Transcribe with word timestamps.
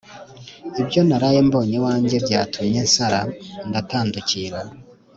ibyo 0.81 1.01
naraye 1.07 1.39
mbonye 1.47 1.73
iwanjye 1.79 2.15
byatumye 2.25 2.79
nsara 2.87 3.19
ndatandukira 3.69 4.59